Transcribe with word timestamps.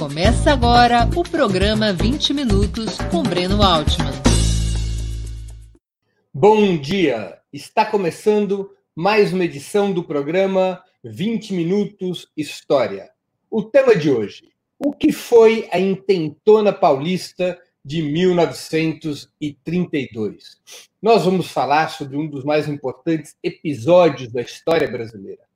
Começa 0.00 0.50
agora 0.50 1.06
o 1.14 1.22
programa 1.22 1.92
20 1.92 2.32
Minutos 2.32 2.96
com 3.10 3.22
Breno 3.22 3.62
Altman. 3.62 4.14
Bom 6.32 6.78
dia! 6.78 7.38
Está 7.52 7.84
começando 7.84 8.74
mais 8.96 9.34
uma 9.34 9.44
edição 9.44 9.92
do 9.92 10.02
programa 10.02 10.82
20 11.04 11.52
Minutos 11.52 12.26
História. 12.34 13.10
O 13.50 13.62
tema 13.62 13.94
de 13.94 14.10
hoje: 14.10 14.48
o 14.78 14.90
que 14.90 15.12
foi 15.12 15.68
a 15.70 15.78
intentona 15.78 16.72
paulista 16.72 17.60
de 17.84 18.00
1932? 18.00 20.56
Nós 21.02 21.26
vamos 21.26 21.50
falar 21.50 21.90
sobre 21.90 22.16
um 22.16 22.26
dos 22.26 22.42
mais 22.42 22.66
importantes 22.66 23.36
episódios 23.42 24.32
da 24.32 24.40
história 24.40 24.90
brasileira 24.90 25.49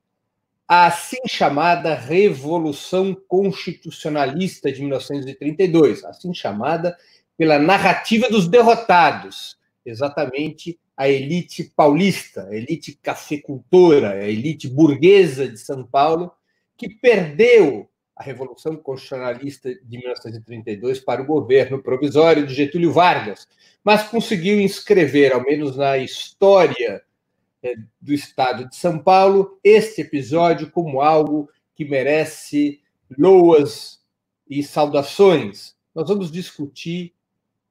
a 0.67 0.87
assim 0.87 1.19
chamada 1.27 1.93
Revolução 1.93 3.15
Constitucionalista 3.27 4.71
de 4.71 4.81
1932, 4.81 6.03
assim 6.03 6.33
chamada 6.33 6.97
pela 7.37 7.59
narrativa 7.59 8.29
dos 8.29 8.47
derrotados, 8.47 9.57
exatamente 9.85 10.79
a 10.97 11.07
elite 11.09 11.71
paulista, 11.75 12.47
a 12.49 12.55
elite 12.55 12.97
cafecultora, 13.01 14.13
a 14.13 14.27
elite 14.27 14.67
burguesa 14.67 15.47
de 15.47 15.57
São 15.59 15.85
Paulo, 15.85 16.31
que 16.77 16.89
perdeu 16.89 17.87
a 18.15 18.23
Revolução 18.23 18.77
Constitucionalista 18.77 19.69
de 19.75 19.97
1932 19.97 21.01
para 21.01 21.21
o 21.21 21.25
governo 21.25 21.83
provisório 21.83 22.47
de 22.47 22.55
Getúlio 22.55 22.91
Vargas, 22.91 23.47
mas 23.83 24.07
conseguiu 24.07 24.59
inscrever, 24.59 25.33
ao 25.33 25.43
menos 25.43 25.75
na 25.75 25.97
história 25.97 27.03
do 28.01 28.13
Estado 28.13 28.67
de 28.67 28.75
São 28.75 28.99
Paulo 28.99 29.59
este 29.63 30.01
episódio 30.01 30.69
como 30.71 31.01
algo 31.01 31.49
que 31.75 31.85
merece 31.85 32.81
loas 33.17 33.99
e 34.49 34.63
saudações. 34.63 35.75
Nós 35.93 36.07
vamos 36.07 36.31
discutir 36.31 37.13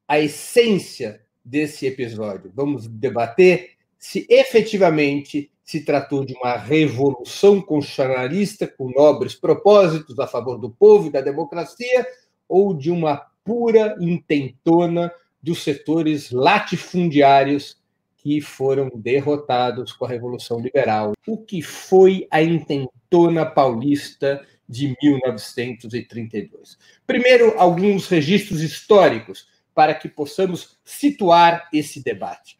a 0.06 0.18
essência 0.18 1.22
desse 1.44 1.86
episódio. 1.86 2.52
Vamos 2.54 2.86
debater 2.86 3.72
se 3.98 4.26
efetivamente 4.28 5.50
se 5.62 5.82
tratou 5.82 6.24
de 6.24 6.34
uma 6.34 6.56
revolução 6.56 7.60
constitucionalista 7.60 8.66
com 8.66 8.90
nobres 8.90 9.34
propósitos 9.34 10.18
a 10.18 10.26
favor 10.26 10.58
do 10.58 10.70
povo 10.70 11.08
e 11.08 11.10
da 11.10 11.22
democracia 11.22 12.06
ou 12.46 12.74
de 12.74 12.90
uma 12.90 13.16
pura 13.42 13.96
intentona 13.98 15.12
dos 15.42 15.62
setores 15.62 16.30
latifundiários 16.30 17.78
que 18.24 18.40
foram 18.40 18.90
derrotados 18.94 19.92
com 19.92 20.06
a 20.06 20.08
Revolução 20.08 20.58
Liberal. 20.58 21.12
O 21.26 21.36
que 21.36 21.60
foi 21.60 22.26
a 22.30 22.42
intentona 22.42 23.44
paulista 23.44 24.42
de 24.66 24.96
1932? 25.02 26.78
Primeiro, 27.06 27.54
alguns 27.58 28.08
registros 28.08 28.62
históricos 28.62 29.46
para 29.74 29.94
que 29.94 30.08
possamos 30.08 30.78
situar 30.82 31.68
esse 31.70 32.02
debate. 32.02 32.56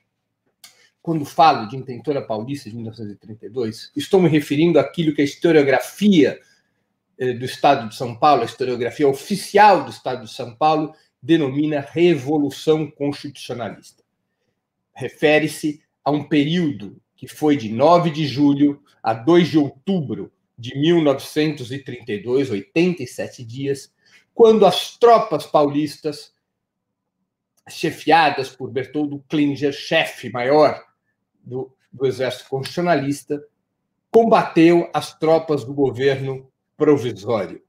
Quando 1.00 1.24
falo 1.24 1.66
de 1.66 1.76
intentona 1.76 2.20
paulista 2.20 2.68
de 2.68 2.76
1932, 2.76 3.90
estou 3.96 4.20
me 4.20 4.28
referindo 4.28 4.78
àquilo 4.78 5.14
que 5.14 5.22
a 5.22 5.24
historiografia 5.24 6.38
eh, 7.16 7.32
do 7.32 7.46
Estado 7.46 7.88
de 7.88 7.94
São 7.94 8.14
Paulo, 8.14 8.42
a 8.42 8.46
historiografia 8.46 9.08
oficial 9.08 9.82
do 9.82 9.90
Estado 9.90 10.26
de 10.26 10.30
São 10.30 10.54
Paulo, 10.54 10.94
denomina 11.22 11.80
Revolução 11.80 12.90
Constitucionalista 12.90 14.03
refere-se 14.94 15.82
a 16.04 16.10
um 16.10 16.24
período 16.24 17.00
que 17.16 17.26
foi 17.26 17.56
de 17.56 17.68
9 17.68 18.10
de 18.10 18.26
julho 18.26 18.82
a 19.02 19.14
2 19.14 19.48
de 19.48 19.58
outubro 19.58 20.32
de 20.56 20.78
1932, 20.78 22.50
87 22.50 23.44
dias, 23.44 23.92
quando 24.32 24.66
as 24.66 24.96
tropas 24.96 25.46
paulistas, 25.46 26.32
chefiadas 27.68 28.50
por 28.50 28.70
Bertoldo 28.70 29.24
Klinger, 29.28 29.72
chefe 29.72 30.28
maior 30.30 30.83
do, 31.42 31.74
do 31.92 32.06
Exército 32.06 32.48
Constitucionalista, 32.50 33.42
combateu 34.10 34.88
as 34.92 35.18
tropas 35.18 35.64
do 35.64 35.72
governo 35.72 36.50
provisório. 36.77 37.62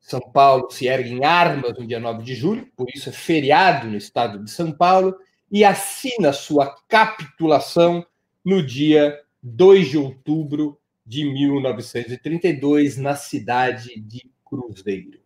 São 0.00 0.20
Paulo 0.20 0.70
se 0.70 0.86
ergue 0.86 1.12
em 1.12 1.24
armas 1.24 1.76
no 1.78 1.86
dia 1.86 1.98
9 1.98 2.22
de 2.22 2.34
julho, 2.34 2.70
por 2.76 2.88
isso 2.94 3.08
é 3.08 3.12
feriado 3.12 3.88
no 3.88 3.96
estado 3.96 4.42
de 4.42 4.50
São 4.50 4.70
Paulo, 4.70 5.16
e 5.50 5.64
assina 5.64 6.32
sua 6.32 6.76
capitulação 6.88 8.04
no 8.44 8.64
dia 8.64 9.20
2 9.42 9.90
de 9.90 9.98
outubro 9.98 10.78
de 11.04 11.24
1932, 11.24 12.96
na 12.96 13.14
cidade 13.14 14.00
de 14.00 14.30
Cruzeiro. 14.44 15.20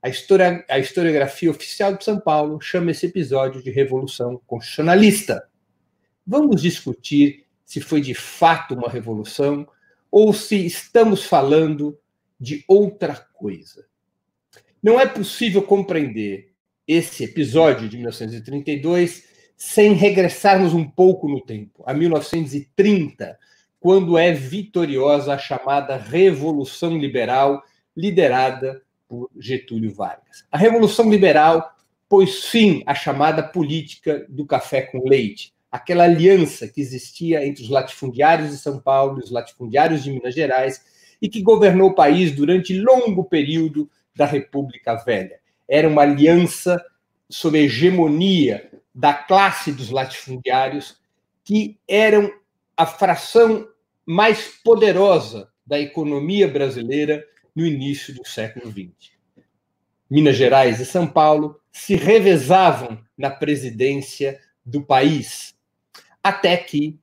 A, 0.00 0.08
a 0.74 0.78
historiografia 0.78 1.50
oficial 1.50 1.96
de 1.96 2.04
São 2.04 2.20
Paulo 2.20 2.60
chama 2.60 2.92
esse 2.92 3.06
episódio 3.06 3.62
de 3.62 3.70
Revolução 3.70 4.40
Constitucionalista. 4.46 5.48
Vamos 6.24 6.62
discutir 6.62 7.46
se 7.64 7.80
foi 7.80 8.00
de 8.00 8.14
fato 8.14 8.74
uma 8.74 8.88
revolução 8.88 9.68
ou 10.10 10.32
se 10.32 10.64
estamos 10.64 11.24
falando 11.24 11.98
de 12.40 12.64
outra 12.68 13.14
coisa. 13.34 13.86
Não 14.82 15.00
é 15.00 15.06
possível 15.06 15.62
compreender 15.62 16.52
esse 16.86 17.24
episódio 17.24 17.88
de 17.88 17.96
1932 17.96 19.24
sem 19.58 19.92
regressarmos 19.92 20.72
um 20.72 20.84
pouco 20.84 21.28
no 21.28 21.40
tempo, 21.40 21.82
a 21.84 21.92
1930, 21.92 23.36
quando 23.80 24.16
é 24.16 24.32
vitoriosa 24.32 25.34
a 25.34 25.38
chamada 25.38 25.96
Revolução 25.96 26.96
Liberal, 26.96 27.60
liderada 27.96 28.80
por 29.08 29.28
Getúlio 29.36 29.92
Vargas. 29.92 30.44
A 30.52 30.56
Revolução 30.56 31.10
Liberal 31.10 31.74
pôs 32.08 32.44
fim 32.44 32.84
à 32.86 32.94
chamada 32.94 33.42
política 33.42 34.24
do 34.28 34.46
café 34.46 34.82
com 34.82 35.06
leite, 35.08 35.52
aquela 35.72 36.04
aliança 36.04 36.68
que 36.68 36.80
existia 36.80 37.44
entre 37.44 37.64
os 37.64 37.68
latifundiários 37.68 38.50
de 38.50 38.58
São 38.58 38.78
Paulo 38.78 39.18
e 39.18 39.24
os 39.24 39.30
latifundiários 39.30 40.04
de 40.04 40.12
Minas 40.12 40.34
Gerais 40.34 40.80
e 41.20 41.28
que 41.28 41.42
governou 41.42 41.90
o 41.90 41.94
país 41.94 42.30
durante 42.30 42.78
longo 42.78 43.24
período 43.24 43.90
da 44.14 44.24
República 44.24 44.94
Velha. 44.94 45.40
Era 45.68 45.88
uma 45.88 46.02
aliança 46.02 46.80
sob 47.28 47.58
hegemonia 47.58 48.68
da 48.98 49.14
classe 49.14 49.70
dos 49.70 49.90
latifundiários, 49.90 50.96
que 51.44 51.78
eram 51.86 52.32
a 52.76 52.84
fração 52.84 53.68
mais 54.04 54.60
poderosa 54.64 55.48
da 55.64 55.78
economia 55.78 56.48
brasileira 56.48 57.24
no 57.54 57.64
início 57.64 58.12
do 58.12 58.26
século 58.26 58.72
XX. 58.72 59.12
Minas 60.10 60.34
Gerais 60.34 60.80
e 60.80 60.84
São 60.84 61.06
Paulo 61.06 61.60
se 61.70 61.94
revezavam 61.94 63.00
na 63.16 63.30
presidência 63.30 64.40
do 64.66 64.82
país, 64.82 65.54
até 66.20 66.56
que 66.56 66.98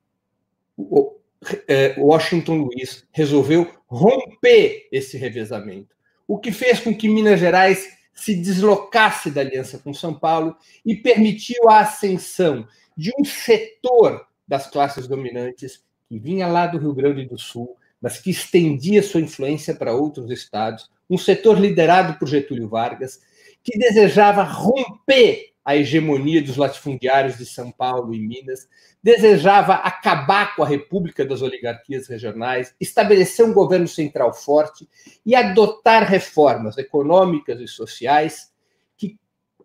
é, 1.66 1.94
Washington 1.96 2.58
Luiz 2.58 3.06
resolveu 3.10 3.74
romper 3.86 4.86
esse 4.92 5.16
revezamento, 5.16 5.96
o 6.28 6.38
que 6.38 6.52
fez 6.52 6.78
com 6.78 6.94
que 6.94 7.08
Minas 7.08 7.40
Gerais 7.40 7.88
se 8.16 8.34
deslocasse 8.34 9.30
da 9.30 9.42
aliança 9.42 9.78
com 9.78 9.92
São 9.92 10.14
Paulo 10.14 10.56
e 10.84 10.96
permitiu 10.96 11.68
a 11.68 11.80
ascensão 11.80 12.66
de 12.96 13.12
um 13.20 13.24
setor 13.24 14.26
das 14.48 14.66
classes 14.66 15.06
dominantes 15.06 15.84
que 16.08 16.18
vinha 16.18 16.46
lá 16.46 16.66
do 16.66 16.78
Rio 16.78 16.94
Grande 16.94 17.26
do 17.26 17.38
Sul, 17.38 17.76
mas 18.00 18.18
que 18.18 18.30
estendia 18.30 19.02
sua 19.02 19.20
influência 19.20 19.74
para 19.74 19.94
outros 19.94 20.30
estados, 20.30 20.90
um 21.08 21.18
setor 21.18 21.60
liderado 21.60 22.18
por 22.18 22.26
Getúlio 22.26 22.68
Vargas, 22.68 23.20
que 23.62 23.78
desejava 23.78 24.42
romper 24.42 25.52
a 25.66 25.74
hegemonia 25.76 26.40
dos 26.40 26.56
latifundiários 26.56 27.36
de 27.36 27.44
São 27.44 27.72
Paulo 27.72 28.14
e 28.14 28.20
Minas, 28.20 28.68
desejava 29.02 29.74
acabar 29.74 30.54
com 30.54 30.62
a 30.62 30.68
República 30.68 31.26
das 31.26 31.42
Oligarquias 31.42 32.06
Regionais, 32.06 32.72
estabelecer 32.80 33.44
um 33.44 33.52
governo 33.52 33.88
central 33.88 34.32
forte 34.32 34.88
e 35.26 35.34
adotar 35.34 36.04
reformas 36.04 36.78
econômicas 36.78 37.60
e 37.60 37.66
sociais 37.66 38.52
que 38.96 39.18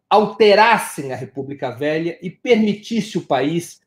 alterassem 0.09 1.13
a 1.13 1.15
República 1.15 1.69
Velha 1.69 2.17
e 2.19 2.31
permitisse 2.31 3.19
o 3.19 3.27
país 3.27 3.79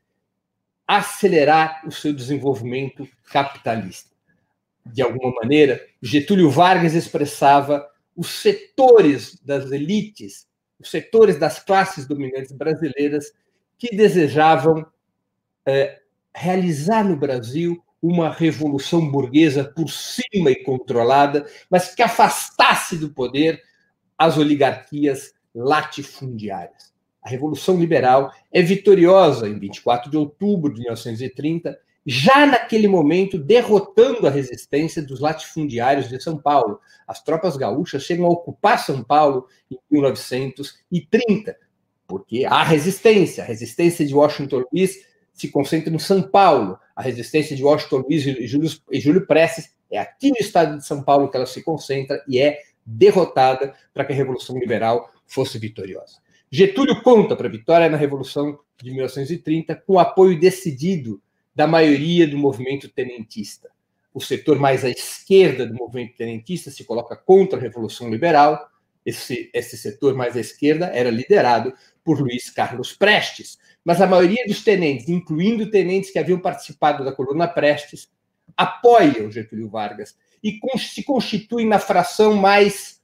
acelerar 0.86 1.82
o 1.84 1.90
seu 1.90 2.12
desenvolvimento 2.12 3.08
capitalista. 3.24 4.10
De 4.86 5.02
alguma 5.02 5.32
maneira, 5.32 5.84
Getúlio 6.00 6.48
Vargas 6.48 6.94
expressava 6.94 7.84
os 8.14 8.28
setores 8.28 9.36
das 9.42 9.72
elites 9.72 10.46
os 10.84 10.90
setores 10.90 11.38
das 11.38 11.58
classes 11.58 12.06
dominantes 12.06 12.52
brasileiras 12.52 13.32
que 13.78 13.96
desejavam 13.96 14.86
é, 15.66 16.00
realizar 16.34 17.02
no 17.02 17.16
Brasil 17.16 17.82
uma 18.00 18.30
revolução 18.30 19.10
burguesa 19.10 19.64
por 19.64 19.88
cima 19.88 20.50
e 20.50 20.62
controlada, 20.62 21.46
mas 21.70 21.94
que 21.94 22.02
afastasse 22.02 22.98
do 22.98 23.08
poder 23.08 23.62
as 24.18 24.36
oligarquias 24.36 25.32
latifundiárias. 25.54 26.92
A 27.22 27.30
Revolução 27.30 27.78
Liberal 27.78 28.30
é 28.52 28.60
vitoriosa 28.60 29.48
em 29.48 29.58
24 29.58 30.10
de 30.10 30.18
outubro 30.18 30.74
de 30.74 30.80
1930 30.80 31.78
já 32.06 32.46
naquele 32.46 32.86
momento 32.86 33.38
derrotando 33.38 34.26
a 34.26 34.30
resistência 34.30 35.02
dos 35.02 35.20
latifundiários 35.20 36.08
de 36.08 36.22
São 36.22 36.36
Paulo. 36.36 36.80
As 37.06 37.22
tropas 37.22 37.56
gaúchas 37.56 38.02
chegam 38.02 38.26
a 38.26 38.30
ocupar 38.30 38.78
São 38.78 39.02
Paulo 39.02 39.46
em 39.70 39.78
1930, 39.90 41.56
porque 42.06 42.44
há 42.44 42.62
resistência. 42.62 43.42
A 43.42 43.46
resistência 43.46 44.04
de 44.04 44.14
Washington 44.14 44.64
Luiz 44.72 45.06
se 45.32 45.48
concentra 45.48 45.92
em 45.92 45.98
São 45.98 46.22
Paulo. 46.22 46.78
A 46.94 47.02
resistência 47.02 47.56
de 47.56 47.64
Washington 47.64 48.04
Luiz 48.08 48.26
e 48.26 48.46
Júlio, 48.46 48.70
e 48.90 49.00
Júlio 49.00 49.26
Prestes 49.26 49.74
é 49.90 49.98
aqui 49.98 50.30
no 50.30 50.36
estado 50.38 50.76
de 50.76 50.86
São 50.86 51.02
Paulo 51.02 51.30
que 51.30 51.36
ela 51.36 51.46
se 51.46 51.62
concentra 51.62 52.22
e 52.28 52.38
é 52.38 52.58
derrotada 52.84 53.74
para 53.94 54.04
que 54.04 54.12
a 54.12 54.16
Revolução 54.16 54.58
Liberal 54.58 55.10
fosse 55.26 55.58
vitoriosa. 55.58 56.22
Getúlio 56.50 57.02
conta 57.02 57.34
para 57.34 57.48
a 57.48 57.50
vitória 57.50 57.88
na 57.88 57.96
Revolução 57.96 58.58
de 58.80 58.92
1930 58.92 59.74
com 59.86 59.98
apoio 59.98 60.38
decidido 60.38 61.20
da 61.54 61.66
maioria 61.66 62.26
do 62.26 62.36
movimento 62.36 62.88
tenentista. 62.88 63.70
O 64.12 64.20
setor 64.20 64.58
mais 64.58 64.84
à 64.84 64.90
esquerda 64.90 65.66
do 65.66 65.74
movimento 65.74 66.16
tenentista 66.16 66.70
se 66.70 66.84
coloca 66.84 67.16
contra 67.16 67.58
a 67.58 67.62
Revolução 67.62 68.10
Liberal. 68.10 68.68
Esse, 69.04 69.50
esse 69.52 69.76
setor 69.76 70.14
mais 70.14 70.36
à 70.36 70.40
esquerda 70.40 70.86
era 70.86 71.10
liderado 71.10 71.74
por 72.02 72.20
Luiz 72.20 72.50
Carlos 72.50 72.92
Prestes. 72.92 73.58
Mas 73.84 74.00
a 74.00 74.06
maioria 74.06 74.44
dos 74.46 74.64
tenentes, 74.64 75.08
incluindo 75.08 75.70
tenentes 75.70 76.10
que 76.10 76.18
haviam 76.18 76.38
participado 76.38 77.04
da 77.04 77.12
coluna 77.12 77.46
Prestes, 77.46 78.08
apoiam 78.56 79.30
Getúlio 79.30 79.68
Vargas 79.68 80.16
e 80.42 80.58
se 80.78 81.02
constituem 81.02 81.66
na 81.66 81.78
fração 81.78 82.34
mais 82.34 83.00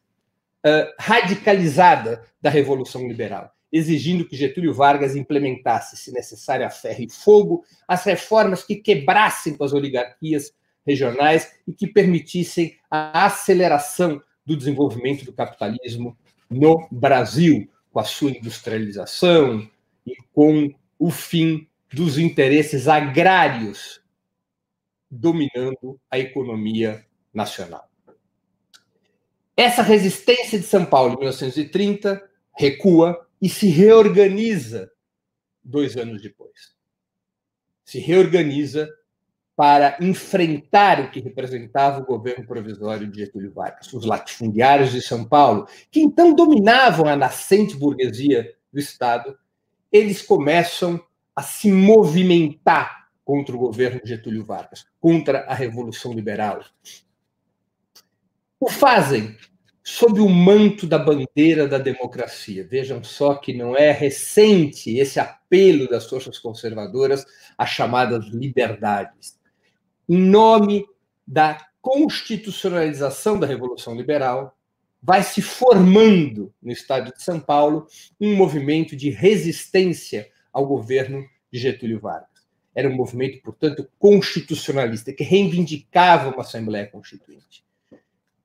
uh, 0.64 0.92
radicalizada 0.98 2.22
da 2.40 2.50
Revolução 2.50 3.06
Liberal 3.06 3.52
exigindo 3.72 4.26
que 4.26 4.36
Getúlio 4.36 4.74
Vargas 4.74 5.14
implementasse, 5.14 5.96
se 5.96 6.12
necessário, 6.12 6.66
a 6.66 6.70
ferro 6.70 7.02
e 7.02 7.10
fogo, 7.10 7.64
as 7.86 8.04
reformas 8.04 8.62
que 8.62 8.76
quebrassem 8.76 9.56
com 9.56 9.64
as 9.64 9.72
oligarquias 9.72 10.52
regionais 10.86 11.52
e 11.66 11.72
que 11.72 11.86
permitissem 11.86 12.76
a 12.90 13.26
aceleração 13.26 14.20
do 14.44 14.56
desenvolvimento 14.56 15.24
do 15.24 15.32
capitalismo 15.32 16.16
no 16.48 16.88
Brasil, 16.90 17.68
com 17.92 18.00
a 18.00 18.04
sua 18.04 18.30
industrialização 18.30 19.68
e 20.06 20.14
com 20.32 20.72
o 20.98 21.10
fim 21.10 21.66
dos 21.92 22.18
interesses 22.18 22.88
agrários 22.88 24.00
dominando 25.10 26.00
a 26.10 26.18
economia 26.18 27.04
nacional. 27.34 27.88
Essa 29.56 29.82
resistência 29.82 30.58
de 30.58 30.64
São 30.64 30.84
Paulo 30.84 31.14
em 31.14 31.18
1930 31.18 32.22
recua 32.56 33.26
e 33.40 33.48
se 33.48 33.68
reorganiza 33.68 34.90
dois 35.62 35.96
anos 35.96 36.22
depois. 36.22 36.74
Se 37.84 37.98
reorganiza 37.98 38.88
para 39.56 39.98
enfrentar 40.00 41.00
o 41.00 41.10
que 41.10 41.20
representava 41.20 42.00
o 42.00 42.06
governo 42.06 42.46
provisório 42.46 43.06
de 43.06 43.20
Getúlio 43.20 43.52
Vargas, 43.52 43.92
os 43.92 44.06
latifundiários 44.06 44.90
de 44.90 45.02
São 45.02 45.24
Paulo, 45.24 45.68
que 45.90 46.00
então 46.00 46.34
dominavam 46.34 47.06
a 47.06 47.16
nascente 47.16 47.76
burguesia 47.76 48.54
do 48.72 48.78
Estado, 48.78 49.36
eles 49.92 50.22
começam 50.22 51.02
a 51.36 51.42
se 51.42 51.70
movimentar 51.70 53.10
contra 53.24 53.54
o 53.54 53.58
governo 53.58 54.00
de 54.02 54.08
Getúlio 54.08 54.44
Vargas, 54.44 54.86
contra 54.98 55.40
a 55.40 55.54
Revolução 55.54 56.12
Liberal. 56.12 56.64
O 58.58 58.70
fazem 58.70 59.36
sob 59.90 60.20
o 60.20 60.28
manto 60.28 60.86
da 60.86 60.96
bandeira 60.96 61.66
da 61.66 61.76
democracia. 61.76 62.64
Vejam 62.64 63.02
só 63.02 63.34
que 63.34 63.52
não 63.52 63.76
é 63.76 63.90
recente 63.90 64.96
esse 64.96 65.18
apelo 65.18 65.88
das 65.88 66.08
forças 66.08 66.38
conservadoras 66.38 67.26
às 67.58 67.70
chamadas 67.70 68.26
liberdades. 68.26 69.36
Em 70.08 70.16
nome 70.16 70.86
da 71.26 71.66
constitucionalização 71.82 73.36
da 73.36 73.48
Revolução 73.48 73.96
Liberal, 73.96 74.56
vai 75.02 75.24
se 75.24 75.42
formando 75.42 76.54
no 76.62 76.70
estado 76.70 77.12
de 77.12 77.20
São 77.20 77.40
Paulo 77.40 77.88
um 78.20 78.36
movimento 78.36 78.94
de 78.94 79.10
resistência 79.10 80.30
ao 80.52 80.66
governo 80.66 81.26
de 81.52 81.58
Getúlio 81.58 81.98
Vargas. 81.98 82.28
Era 82.72 82.88
um 82.88 82.94
movimento, 82.94 83.42
portanto, 83.42 83.90
constitucionalista, 83.98 85.12
que 85.12 85.24
reivindicava 85.24 86.30
uma 86.30 86.42
Assembleia 86.42 86.86
Constituinte. 86.86 87.64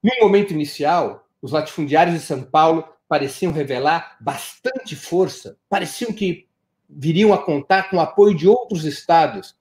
No 0.02 0.12
momento 0.22 0.52
inicial, 0.52 1.25
os 1.46 1.52
latifundiários 1.52 2.20
de 2.20 2.26
São 2.26 2.42
Paulo 2.42 2.84
pareciam 3.08 3.52
revelar 3.52 4.18
bastante 4.20 4.96
força, 4.96 5.56
pareciam 5.70 6.12
que 6.12 6.48
viriam 6.90 7.32
a 7.32 7.38
contar 7.38 7.88
com 7.88 7.98
o 7.98 8.00
apoio 8.00 8.36
de 8.36 8.48
outros 8.48 8.84
estados. 8.84 9.56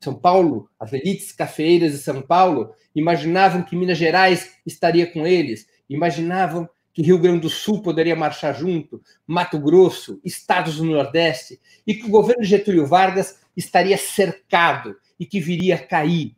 São 0.00 0.12
Paulo, 0.12 0.68
as 0.80 0.92
elites 0.92 1.30
cafeeiras 1.30 1.92
de 1.92 1.98
São 1.98 2.20
Paulo 2.20 2.74
imaginavam 2.92 3.62
que 3.62 3.76
Minas 3.76 3.98
Gerais 3.98 4.56
estaria 4.66 5.06
com 5.06 5.24
eles, 5.24 5.68
imaginavam 5.88 6.68
que 6.92 7.02
Rio 7.02 7.20
Grande 7.20 7.42
do 7.42 7.48
Sul 7.48 7.82
poderia 7.82 8.16
marchar 8.16 8.52
junto, 8.52 9.00
Mato 9.24 9.60
Grosso, 9.60 10.20
estados 10.24 10.78
do 10.78 10.84
Nordeste, 10.84 11.60
e 11.86 11.94
que 11.94 12.06
o 12.06 12.10
governo 12.10 12.42
de 12.42 12.48
Getúlio 12.48 12.84
Vargas 12.84 13.38
estaria 13.56 13.96
cercado 13.96 14.96
e 15.20 15.24
que 15.24 15.38
viria 15.38 15.76
a 15.76 15.86
cair. 15.86 16.36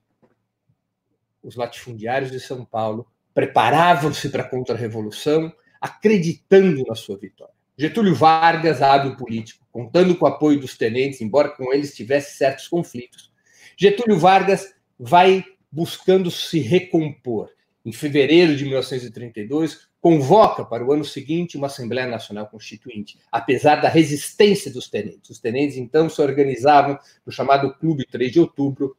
Os 1.43 1.57
latifundiários 1.57 2.31
de 2.31 2.39
São 2.39 2.67
Paulo 2.67 3.07
preparavam-se 3.41 4.29
para 4.29 4.43
a 4.43 4.47
contra-revolução, 4.47 5.51
acreditando 5.81 6.85
na 6.87 6.95
sua 6.95 7.17
vitória. 7.17 7.55
Getúlio 7.75 8.15
Vargas, 8.15 8.83
hábil 8.83 9.17
político, 9.17 9.65
contando 9.73 10.15
com 10.15 10.27
o 10.27 10.29
apoio 10.29 10.61
dos 10.61 10.77
tenentes, 10.77 11.23
embora 11.23 11.49
com 11.49 11.73
eles 11.73 11.97
tivesse 11.97 12.37
certos 12.37 12.69
conflitos. 12.69 13.33
Getúlio 13.79 14.19
Vargas 14.19 14.75
vai 14.99 15.43
buscando 15.73 16.31
se 16.31 16.59
recompor. 16.59 17.49
Em 17.83 17.93
fevereiro 17.93 18.55
de 18.55 18.65
1932, 18.65 19.89
convoca 20.03 20.63
para 20.63 20.85
o 20.85 20.93
ano 20.93 21.05
seguinte 21.05 21.57
uma 21.57 21.69
Assembleia 21.69 22.07
Nacional 22.07 22.47
Constituinte, 22.47 23.19
apesar 23.33 23.77
da 23.77 23.89
resistência 23.89 24.71
dos 24.71 24.91
tenentes. 24.91 25.31
Os 25.31 25.39
tenentes, 25.39 25.79
então, 25.79 26.11
se 26.11 26.21
organizavam 26.21 26.99
no 27.25 27.33
chamado 27.33 27.73
Clube 27.79 28.05
3 28.05 28.33
de 28.33 28.41
Outubro, 28.41 28.95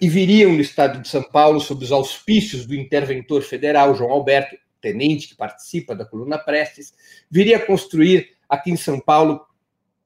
e 0.00 0.08
viriam 0.08 0.52
no 0.52 0.60
estado 0.60 1.00
de 1.00 1.08
São 1.08 1.22
Paulo 1.22 1.60
sob 1.60 1.84
os 1.84 1.90
auspícios 1.90 2.64
do 2.66 2.74
interventor 2.74 3.42
federal 3.42 3.94
João 3.94 4.12
Alberto, 4.12 4.56
tenente 4.80 5.28
que 5.28 5.34
participa 5.34 5.94
da 5.94 6.04
coluna 6.04 6.38
Prestes, 6.38 6.94
viria 7.30 7.58
construir 7.58 8.36
aqui 8.48 8.70
em 8.70 8.76
São 8.76 9.00
Paulo 9.00 9.40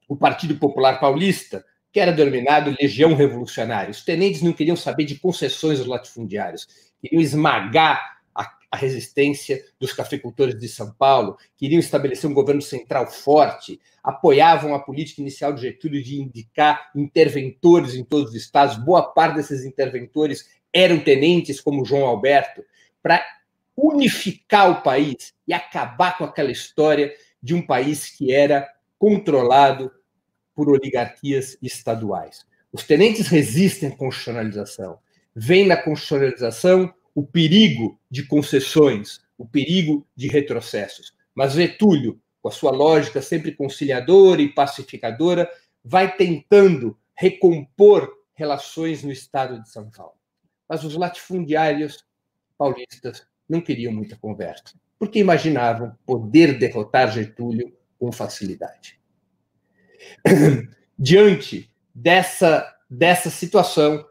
o 0.07 0.15
Partido 0.15 0.55
Popular 0.55 0.99
Paulista, 0.99 1.63
que 1.91 1.99
era 1.99 2.11
denominado 2.11 2.75
Legião 2.79 3.13
Revolucionária. 3.13 3.91
Os 3.91 4.03
tenentes 4.03 4.41
não 4.41 4.53
queriam 4.53 4.75
saber 4.75 5.05
de 5.05 5.15
concessões 5.15 5.79
aos 5.79 5.87
latifundiários, 5.87 6.67
queriam 7.01 7.21
esmagar 7.21 8.18
a 8.71 8.77
resistência 8.77 9.63
dos 9.79 9.93
cafeicultores 9.93 10.57
de 10.57 10.67
São 10.67 10.91
Paulo, 10.93 11.37
queriam 11.57 11.79
estabelecer 11.79 12.29
um 12.29 12.33
governo 12.33 12.61
central 12.61 13.09
forte, 13.09 13.79
apoiavam 14.03 14.75
a 14.75 14.79
política 14.79 15.21
inicial 15.21 15.53
de 15.53 15.61
Getúlio 15.61 16.03
de 16.03 16.21
indicar 16.21 16.91
interventores 16.95 17.95
em 17.95 18.03
todos 18.03 18.29
os 18.29 18.35
estados. 18.35 18.77
Boa 18.77 19.03
parte 19.03 19.37
desses 19.37 19.65
interventores 19.65 20.47
eram 20.71 20.99
tenentes, 20.99 21.59
como 21.59 21.83
João 21.83 22.05
Alberto, 22.05 22.63
para 23.01 23.25
unificar 23.75 24.69
o 24.69 24.81
país 24.83 25.33
e 25.47 25.53
acabar 25.53 26.17
com 26.17 26.23
aquela 26.23 26.51
história 26.51 27.13
de 27.41 27.55
um 27.55 27.65
país 27.65 28.09
que 28.09 28.31
era 28.33 28.69
controlado 28.99 29.91
por 30.53 30.69
oligarquias 30.69 31.57
estaduais. 31.61 32.45
Os 32.71 32.83
tenentes 32.83 33.27
resistem 33.27 33.89
à 33.89 33.95
constitucionalização. 33.95 34.99
Vem 35.33 35.65
na 35.65 35.77
constitucionalização 35.77 36.93
o 37.13 37.25
perigo 37.25 37.99
de 38.09 38.23
concessões, 38.23 39.21
o 39.37 39.45
perigo 39.45 40.07
de 40.15 40.27
retrocessos. 40.27 41.13
Mas 41.33 41.53
Getúlio, 41.53 42.21
com 42.41 42.49
a 42.49 42.51
sua 42.51 42.71
lógica 42.71 43.21
sempre 43.21 43.53
conciliadora 43.53 44.41
e 44.41 44.53
pacificadora, 44.53 45.49
vai 45.83 46.15
tentando 46.15 46.97
recompor 47.15 48.13
relações 48.33 49.03
no 49.03 49.11
estado 49.11 49.61
de 49.61 49.69
São 49.69 49.89
Paulo. 49.89 50.13
Mas 50.67 50.83
os 50.83 50.95
latifundiários 50.95 52.05
paulistas 52.57 53.25
não 53.47 53.59
queriam 53.59 53.91
muita 53.91 54.15
conversa, 54.15 54.75
porque 54.97 55.19
imaginavam 55.19 55.95
poder 56.05 56.57
derrotar 56.57 57.11
Getúlio 57.11 57.73
com 57.97 58.11
facilidade. 58.11 58.99
Diante 60.97 61.69
dessa, 61.93 62.73
dessa 62.89 63.29
situação, 63.29 64.05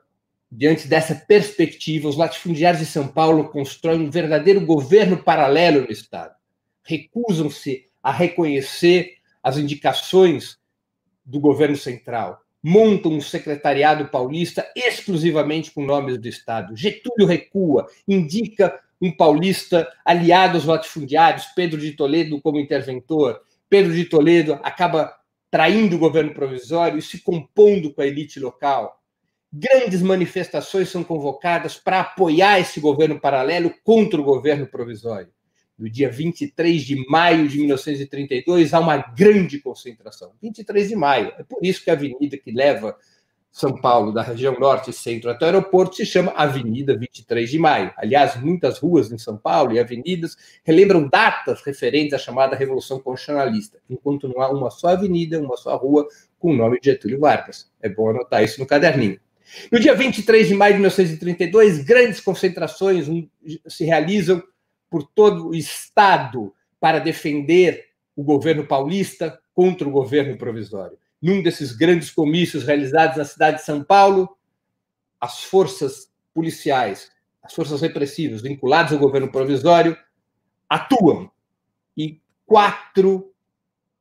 Diante 0.50 0.88
dessa 0.88 1.14
perspectiva, 1.14 2.09
os 2.09 2.17
latifundiários 2.17 2.81
de 2.81 2.87
São 2.87 3.07
Paulo 3.07 3.50
constroem 3.50 4.00
um 4.00 4.11
verdadeiro 4.11 4.64
governo 4.64 5.23
paralelo 5.23 5.83
no 5.83 5.93
Estado. 5.93 6.35
Recusam-se 6.83 7.87
a 8.02 8.11
reconhecer 8.11 9.17
as 9.43 9.59
indicações 9.59 10.59
do 11.25 11.38
governo 11.38 11.76
central. 11.76 12.40
Montam 12.62 13.12
um 13.12 13.21
secretariado 13.21 14.09
paulista 14.09 14.67
exclusivamente 14.75 15.71
com 15.71 15.85
nomes 15.85 16.19
do 16.19 16.26
Estado. 16.26 16.75
Getúlio 16.75 17.26
recua, 17.26 17.87
indica 18.07 18.81
um 19.00 19.12
paulista 19.14 19.87
aliado 20.02 20.57
aos 20.57 20.64
latifundiários, 20.64 21.45
Pedro 21.55 21.78
de 21.78 21.93
Toledo 21.93 22.40
como 22.40 22.59
interventor. 22.59 23.38
Pedro 23.69 23.93
de 23.93 24.07
Toledo 24.07 24.55
acaba 24.62 25.14
traindo 25.50 25.97
o 25.97 25.99
governo 25.99 26.33
provisório 26.33 26.99
e 26.99 27.02
se 27.02 27.19
compondo 27.19 27.93
com 27.93 28.00
a 28.00 28.07
elite 28.07 28.40
local 28.40 28.98
grandes 29.52 30.02
manifestações 30.02 30.90
são 30.90 31.02
convocadas 31.02 31.76
para 31.76 32.00
apoiar 32.00 32.61
esse 32.61 32.81
governo 32.81 33.21
paralelo 33.21 33.73
contra 33.83 34.21
o 34.21 34.25
governo 34.25 34.67
provisório. 34.67 35.33
No 35.78 35.88
dia 35.88 36.11
23 36.11 36.83
de 36.83 36.97
maio 37.09 37.49
de 37.49 37.59
1932, 37.59 38.75
há 38.75 38.81
uma 38.81 38.97
grande 38.97 39.61
concentração. 39.61 40.33
23 40.43 40.88
de 40.88 40.97
maio. 40.97 41.33
É 41.38 41.45
por 41.45 41.64
isso 41.64 41.85
que 41.85 41.90
a 41.90 41.93
avenida 41.93 42.37
que 42.37 42.50
leva 42.50 42.97
São 43.52 43.81
Paulo, 43.81 44.12
da 44.12 44.21
região 44.21 44.59
norte 44.59 44.90
e 44.90 44.93
centro 44.93 45.31
até 45.31 45.45
o 45.45 45.47
aeroporto, 45.47 45.95
se 45.95 46.05
chama 46.05 46.33
Avenida 46.33 46.99
23 46.99 47.49
de 47.49 47.59
Maio. 47.61 47.93
Aliás, 47.97 48.40
muitas 48.43 48.78
ruas 48.78 49.12
em 49.12 49.19
São 49.19 49.37
Paulo 49.37 49.73
e 49.73 49.78
avenidas 49.78 50.37
relembram 50.64 51.09
datas 51.09 51.62
referentes 51.62 52.12
à 52.12 52.19
chamada 52.19 52.57
Revolução 52.57 52.99
Constitucionalista, 52.99 53.78
enquanto 53.88 54.28
não 54.28 54.43
há 54.43 54.50
uma 54.50 54.71
só 54.71 54.88
avenida, 54.88 55.40
uma 55.40 55.57
só 55.57 55.76
rua 55.76 56.09
com 56.40 56.50
o 56.50 56.57
nome 56.57 56.81
de 56.81 56.90
Getúlio 56.90 57.21
Vargas. 57.21 57.71
É 57.81 57.88
bom 57.88 58.11
anotar 58.11 58.43
isso 58.43 58.61
no 58.61 58.67
caderninho. 58.67 59.21
No 59.73 59.81
dia 59.81 59.95
23 59.95 60.49
de 60.49 60.55
maio 60.55 60.75
de 60.75 60.81
1932, 60.81 61.85
grandes 61.85 62.21
concentrações 62.21 63.07
se 63.67 63.85
realizam 63.85 64.43
por 64.90 65.02
todo 65.02 65.49
o 65.49 65.55
Estado 65.55 66.55
para 66.81 66.99
defender 66.99 67.88
o 68.14 68.23
governo 68.23 68.67
paulista 68.67 69.40
contra 69.55 69.88
o 69.88 69.93
governo 69.93 70.37
provisório. 70.37 70.99
Num 71.21 71.43
desses 71.43 71.73
grandes 71.73 72.11
comícios 72.11 72.64
realizados 72.64 73.17
na 73.17 73.25
cidade 73.25 73.59
de 73.59 73.64
São 73.64 73.83
Paulo, 73.83 74.37
as 75.21 75.43
forças 75.43 76.11
policiais, 76.33 77.11
as 77.43 77.52
forças 77.52 77.81
repressivas 77.81 78.43
vinculadas 78.43 78.93
ao 78.93 78.99
governo 78.99 79.31
provisório 79.31 79.97
atuam 80.69 81.31
e 81.97 82.21
quatro 82.47 83.33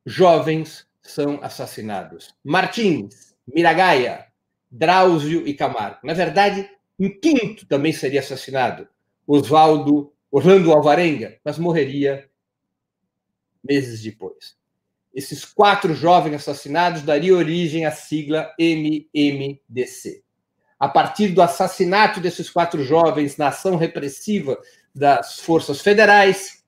jovens 0.06 0.86
são 1.02 1.42
assassinados. 1.42 2.34
Martins, 2.44 3.34
Miragaia, 3.52 4.27
Drauzio 4.70 5.46
e 5.46 5.54
Camargo. 5.54 6.00
Na 6.04 6.14
verdade, 6.14 6.68
um 6.98 7.08
quinto 7.08 7.66
também 7.66 7.92
seria 7.92 8.20
assassinado, 8.20 8.88
Oswaldo 9.26 10.12
Orlando 10.30 10.72
Alvarenga, 10.72 11.38
mas 11.44 11.58
morreria 11.58 12.28
meses 13.64 14.02
depois. 14.02 14.56
Esses 15.14 15.44
quatro 15.44 15.94
jovens 15.94 16.36
assassinados 16.36 17.02
dariam 17.02 17.38
origem 17.38 17.86
à 17.86 17.90
sigla 17.90 18.54
MMDC. 18.58 20.22
A 20.78 20.88
partir 20.88 21.28
do 21.28 21.42
assassinato 21.42 22.20
desses 22.20 22.48
quatro 22.48 22.84
jovens 22.84 23.36
na 23.36 23.48
ação 23.48 23.76
repressiva 23.76 24.56
das 24.94 25.40
forças 25.40 25.80
federais, 25.80 26.64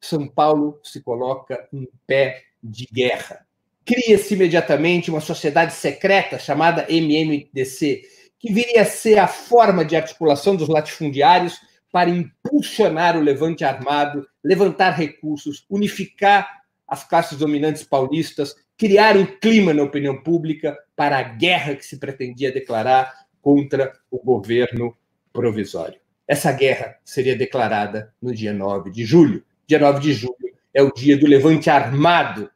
São 0.00 0.26
Paulo 0.26 0.80
se 0.82 1.02
coloca 1.02 1.68
em 1.72 1.86
pé 2.06 2.44
de 2.62 2.86
guerra. 2.86 3.46
Cria-se 3.90 4.34
imediatamente 4.34 5.10
uma 5.10 5.20
sociedade 5.20 5.72
secreta 5.72 6.38
chamada 6.38 6.86
MMDC, 6.88 8.02
que 8.38 8.52
viria 8.52 8.82
a 8.82 8.84
ser 8.84 9.18
a 9.18 9.26
forma 9.26 9.84
de 9.84 9.96
articulação 9.96 10.54
dos 10.54 10.68
latifundiários 10.68 11.60
para 11.90 12.08
impulsionar 12.08 13.16
o 13.16 13.20
levante 13.20 13.64
armado, 13.64 14.24
levantar 14.44 14.90
recursos, 14.90 15.66
unificar 15.68 16.48
as 16.86 17.02
classes 17.02 17.36
dominantes 17.36 17.82
paulistas, 17.82 18.54
criar 18.78 19.16
um 19.16 19.26
clima 19.26 19.74
na 19.74 19.82
opinião 19.82 20.22
pública 20.22 20.78
para 20.94 21.18
a 21.18 21.24
guerra 21.24 21.74
que 21.74 21.84
se 21.84 21.98
pretendia 21.98 22.52
declarar 22.52 23.12
contra 23.42 23.92
o 24.08 24.22
governo 24.22 24.96
provisório. 25.32 25.98
Essa 26.28 26.52
guerra 26.52 26.96
seria 27.04 27.34
declarada 27.34 28.14
no 28.22 28.32
dia 28.32 28.52
9 28.52 28.88
de 28.88 29.04
julho. 29.04 29.42
Dia 29.66 29.80
9 29.80 29.98
de 29.98 30.12
julho 30.12 30.54
é 30.72 30.80
o 30.80 30.94
dia 30.94 31.18
do 31.18 31.26
levante 31.26 31.68
armado 31.68 32.48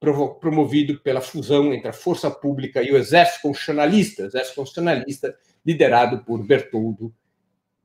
promovido 0.00 0.98
pela 1.00 1.20
fusão 1.20 1.74
entre 1.74 1.88
a 1.88 1.92
força 1.92 2.30
pública 2.30 2.82
e 2.82 2.90
o 2.90 2.96
exército 2.96 3.42
constitucionalista, 3.42 4.22
exército 4.22 4.56
constitucionalista 4.56 5.36
liderado 5.64 6.24
por 6.24 6.42
Bertoldo 6.42 7.14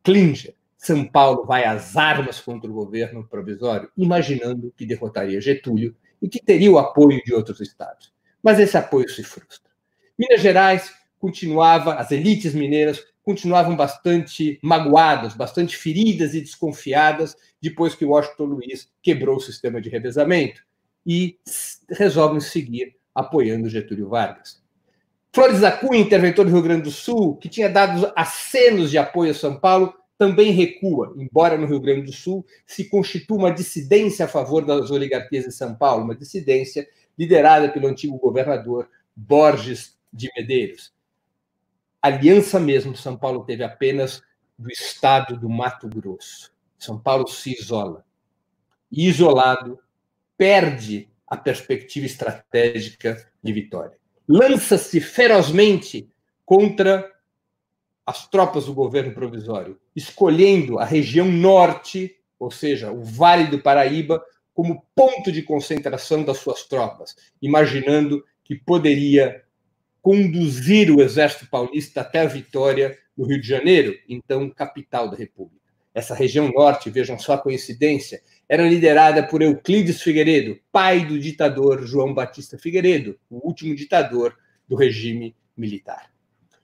Klinger. 0.01 0.55
São 0.77 1.03
Paulo 1.03 1.45
vai 1.45 1.65
às 1.65 1.97
armas 1.97 2.39
contra 2.39 2.69
o 2.69 2.73
governo 2.73 3.27
provisório, 3.27 3.89
imaginando 3.97 4.73
que 4.77 4.85
derrotaria 4.85 5.41
Getúlio 5.41 5.95
e 6.21 6.29
que 6.29 6.41
teria 6.41 6.71
o 6.71 6.77
apoio 6.77 7.21
de 7.25 7.33
outros 7.33 7.59
estados. 7.59 8.13
Mas 8.41 8.59
esse 8.59 8.77
apoio 8.77 9.09
se 9.09 9.23
frustra. 9.23 9.71
Minas 10.17 10.41
Gerais 10.41 10.93
continuava, 11.19 11.95
as 11.95 12.11
elites 12.11 12.53
mineiras 12.53 13.03
continuavam 13.23 13.75
bastante 13.75 14.59
magoadas, 14.61 15.33
bastante 15.33 15.75
feridas 15.75 16.33
e 16.33 16.39
desconfiadas 16.39 17.35
depois 17.59 17.95
que 17.95 18.05
Washington 18.05 18.45
Luiz 18.45 18.89
quebrou 19.01 19.37
o 19.37 19.41
sistema 19.41 19.81
de 19.81 19.89
revezamento 19.89 20.63
e 21.05 21.37
resolvem 21.89 22.39
seguir 22.39 22.95
apoiando 23.13 23.69
Getúlio 23.69 24.09
Vargas. 24.09 24.63
Flores 25.33 25.59
da 25.59 25.71
Cunha, 25.71 25.99
interventor 25.99 26.45
do 26.45 26.51
Rio 26.51 26.61
Grande 26.61 26.83
do 26.83 26.91
Sul, 26.91 27.35
que 27.37 27.49
tinha 27.49 27.69
dado 27.69 28.11
acenos 28.15 28.89
de 28.89 28.97
apoio 28.97 29.31
a 29.31 29.33
São 29.33 29.59
Paulo, 29.59 29.93
também 30.17 30.51
recua, 30.51 31.13
embora 31.17 31.57
no 31.57 31.67
Rio 31.67 31.79
Grande 31.79 32.03
do 32.03 32.13
Sul 32.13 32.45
se 32.65 32.89
constitua 32.89 33.37
uma 33.37 33.51
dissidência 33.51 34.25
a 34.25 34.29
favor 34.29 34.65
das 34.65 34.89
oligarquias 34.91 35.43
de 35.43 35.51
São 35.51 35.75
Paulo, 35.75 36.05
uma 36.05 36.15
dissidência 36.15 36.87
liderada 37.17 37.69
pelo 37.69 37.87
antigo 37.87 38.17
governador 38.17 38.89
Borges 39.15 39.97
de 40.11 40.29
Medeiros. 40.37 40.93
Aliança 42.01 42.59
mesmo, 42.59 42.95
São 42.95 43.17
Paulo 43.17 43.43
teve 43.43 43.63
apenas 43.63 44.21
do 44.57 44.69
estado 44.69 45.37
do 45.37 45.49
Mato 45.49 45.89
Grosso. 45.89 46.53
São 46.77 46.99
Paulo 46.99 47.27
se 47.27 47.51
isola. 47.59 48.05
E 48.91 49.07
isolado, 49.07 49.79
perde 50.37 51.09
a 51.27 51.35
perspectiva 51.35 52.05
estratégica 52.05 53.17
de 53.41 53.53
vitória. 53.53 53.97
Lança-se 54.27 54.99
ferozmente 54.99 56.09
contra 56.45 57.11
as 58.05 58.27
tropas 58.27 58.65
do 58.65 58.73
governo 58.73 59.13
provisório, 59.13 59.79
escolhendo 59.95 60.77
a 60.77 60.85
região 60.85 61.25
norte, 61.25 62.15
ou 62.37 62.51
seja, 62.51 62.91
o 62.91 63.03
Vale 63.03 63.47
do 63.47 63.61
Paraíba, 63.61 64.23
como 64.53 64.85
ponto 64.95 65.31
de 65.31 65.41
concentração 65.41 66.23
das 66.23 66.37
suas 66.37 66.63
tropas, 66.63 67.15
imaginando 67.41 68.23
que 68.43 68.55
poderia 68.55 69.43
conduzir 70.01 70.91
o 70.91 71.01
exército 71.01 71.49
paulista 71.49 72.01
até 72.01 72.21
a 72.21 72.27
vitória 72.27 72.95
no 73.17 73.25
Rio 73.25 73.41
de 73.41 73.47
Janeiro, 73.47 73.97
então 74.07 74.49
capital 74.51 75.09
da 75.09 75.17
República. 75.17 75.64
Essa 75.95 76.13
região 76.13 76.51
norte, 76.53 76.89
vejam 76.89 77.17
só 77.17 77.35
a 77.35 77.37
coincidência, 77.37 78.21
era 78.49 78.67
liderada 78.67 79.23
por 79.23 79.41
Euclides 79.41 80.01
Figueiredo, 80.01 80.59
pai 80.69 81.05
do 81.05 81.17
ditador 81.17 81.87
João 81.87 82.13
Batista 82.13 82.57
Figueiredo, 82.57 83.17
o 83.29 83.47
último 83.47 83.73
ditador 83.73 84.35
do 84.67 84.75
regime 84.75 85.33
militar. 85.55 86.11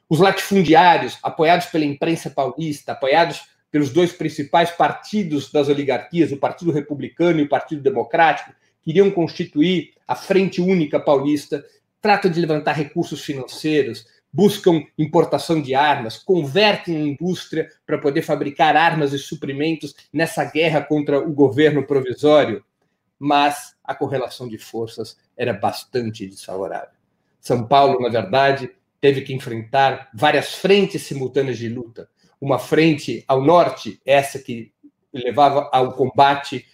Os 0.10 0.20
latifundiários, 0.20 1.18
apoiados 1.24 1.68
pela 1.68 1.86
imprensa 1.86 2.30
paulista, 2.30 2.92
apoiados 2.92 3.44
pelos 3.72 3.90
dois 3.90 4.12
principais 4.12 4.70
partidos 4.70 5.50
das 5.50 5.70
oligarquias, 5.70 6.34
o 6.34 6.38
Partido 6.38 6.74
Republicano 6.74 7.40
e 7.40 7.44
o 7.44 7.50
Partido 7.50 7.82
Democrático, 7.82 8.52
queriam 8.84 9.10
constituir 9.10 9.94
a 10.06 10.14
Frente 10.14 10.60
Única 10.60 11.00
Paulista, 11.00 11.64
tratam 12.02 12.30
de 12.30 12.42
levantar 12.42 12.74
recursos 12.74 13.24
financeiros, 13.24 14.06
buscam 14.32 14.84
importação 14.98 15.62
de 15.62 15.76
armas, 15.76 16.18
convertem 16.18 16.96
a 16.96 17.00
indústria 17.00 17.70
para 17.86 17.98
poder 17.98 18.22
fabricar 18.22 18.76
armas 18.76 19.14
e 19.14 19.20
suprimentos 19.20 19.94
nessa 20.12 20.46
guerra 20.46 20.82
contra 20.82 21.20
o 21.20 21.34
governo 21.34 21.86
provisório, 21.86 22.64
mas 23.20 23.76
a 23.84 23.94
correlação 23.94 24.48
de 24.48 24.58
forças 24.58 25.18
era 25.36 25.54
bastante 25.54 26.26
desfavorável. 26.26 26.96
São 27.40 27.68
Paulo, 27.68 28.00
na 28.00 28.10
verdade, 28.10 28.72
teve 29.02 29.22
que 29.22 29.34
enfrentar 29.34 30.10
várias 30.14 30.56
frentes 30.56 31.02
simultâneas 31.02 31.58
de 31.58 31.68
luta. 31.68 32.10
Uma 32.40 32.58
frente 32.58 33.24
ao 33.28 33.42
norte, 33.42 34.00
essa 34.06 34.40
que 34.40 34.72
levava 35.14 35.70
ao 35.74 35.94
combate 35.94 36.66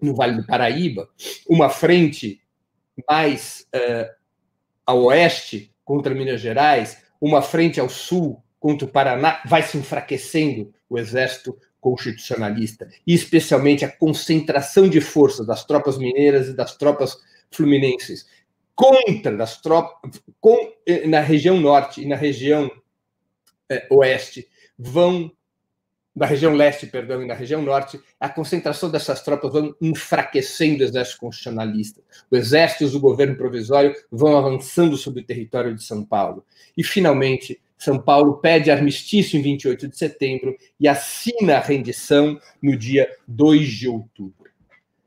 no 0.00 0.14
Vale 0.14 0.36
do 0.36 0.46
Paraíba, 0.46 1.08
uma 1.48 1.70
frente 1.70 2.42
mais 3.08 3.66
uh, 3.74 4.12
ao 4.84 5.04
oeste 5.04 5.71
contra 5.92 6.14
Minas 6.14 6.40
Gerais, 6.40 7.02
uma 7.20 7.42
frente 7.42 7.78
ao 7.78 7.86
sul 7.86 8.42
contra 8.58 8.86
o 8.86 8.90
Paraná, 8.90 9.42
vai 9.44 9.62
se 9.62 9.76
enfraquecendo 9.76 10.72
o 10.88 10.98
exército 10.98 11.54
constitucionalista, 11.78 12.88
e 13.06 13.12
especialmente 13.12 13.84
a 13.84 13.92
concentração 13.94 14.88
de 14.88 15.02
forças 15.02 15.46
das 15.46 15.66
tropas 15.66 15.98
mineiras 15.98 16.48
e 16.48 16.54
das 16.54 16.78
tropas 16.78 17.18
fluminenses 17.50 18.26
contra 18.74 19.36
das 19.36 19.60
tropas 19.60 20.18
com, 20.40 20.72
eh, 20.86 21.06
na 21.06 21.20
região 21.20 21.60
norte 21.60 22.00
e 22.00 22.06
na 22.06 22.16
região 22.16 22.70
é, 23.70 23.86
oeste 23.90 24.48
vão 24.78 25.30
na 26.14 26.26
região 26.26 26.54
leste, 26.54 26.86
perdão, 26.86 27.22
e 27.22 27.26
na 27.26 27.34
região 27.34 27.62
norte, 27.62 27.98
a 28.20 28.28
concentração 28.28 28.90
dessas 28.90 29.22
tropas 29.22 29.52
vão 29.52 29.74
enfraquecendo 29.80 30.82
o 30.82 30.86
exército 30.86 31.20
constitucionalista. 31.20 32.02
Os 32.30 32.38
exércitos 32.38 32.92
do 32.92 33.00
governo 33.00 33.36
provisório 33.36 33.94
vão 34.10 34.36
avançando 34.36 34.96
sobre 34.96 35.22
o 35.22 35.24
território 35.24 35.74
de 35.74 35.82
São 35.82 36.04
Paulo. 36.04 36.44
E, 36.76 36.84
finalmente, 36.84 37.60
São 37.78 37.98
Paulo 37.98 38.38
pede 38.38 38.70
armistício 38.70 39.38
em 39.38 39.42
28 39.42 39.88
de 39.88 39.96
setembro 39.96 40.54
e 40.78 40.86
assina 40.86 41.56
a 41.56 41.60
rendição 41.60 42.38
no 42.62 42.76
dia 42.76 43.08
2 43.26 43.68
de 43.68 43.88
outubro. 43.88 44.50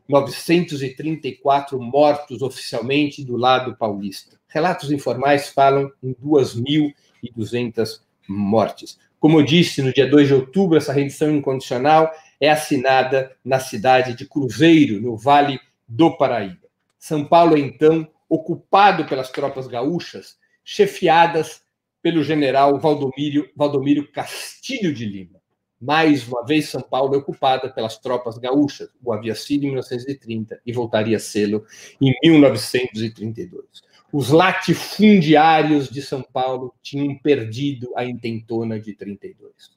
934 0.07 1.81
mortos 1.81 2.41
oficialmente 2.41 3.23
do 3.23 3.35
lado 3.35 3.75
paulista. 3.75 4.37
Relatos 4.47 4.91
informais 4.91 5.49
falam 5.49 5.91
em 6.03 6.13
2.000 6.13 6.93
1.200 7.33 8.01
mortes. 8.27 8.97
Como 9.19 9.39
eu 9.39 9.43
disse, 9.43 9.81
no 9.81 9.93
dia 9.93 10.07
2 10.07 10.27
de 10.27 10.33
outubro, 10.33 10.77
essa 10.77 10.93
rendição 10.93 11.31
incondicional 11.31 12.11
é 12.39 12.49
assinada 12.49 13.35
na 13.43 13.59
cidade 13.59 14.13
de 14.13 14.25
Cruzeiro, 14.25 15.01
no 15.01 15.17
Vale 15.17 15.59
do 15.87 16.15
Paraíba. 16.15 16.67
São 16.99 17.23
Paulo 17.23 17.55
é, 17.55 17.59
então, 17.59 18.07
ocupado 18.29 19.05
pelas 19.05 19.29
tropas 19.29 19.67
gaúchas, 19.67 20.37
chefiadas 20.63 21.61
pelo 22.01 22.23
general 22.23 22.79
Valdomiro, 22.79 23.49
Valdomiro 23.55 24.11
Castilho 24.11 24.93
de 24.93 25.05
Lima. 25.05 25.39
Mais 25.79 26.27
uma 26.27 26.45
vez, 26.45 26.69
São 26.69 26.81
Paulo 26.81 27.15
é 27.15 27.17
ocupada 27.17 27.69
pelas 27.69 27.97
tropas 27.97 28.37
gaúchas. 28.37 28.89
O 29.03 29.11
havia 29.11 29.35
sido 29.35 29.63
em 29.63 29.67
1930 29.67 30.61
e 30.65 30.71
voltaria 30.71 31.17
a 31.17 31.19
sê-lo 31.19 31.65
em 32.01 32.13
1932. 32.23 33.65
Os 34.11 34.29
latifundiários 34.29 35.89
de 35.89 36.01
São 36.01 36.23
Paulo 36.23 36.73
tinham 36.81 37.17
perdido 37.17 37.91
a 37.95 38.05
intentona 38.05 38.79
de 38.79 38.95
32. 38.95 39.75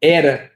Era, 0.00 0.50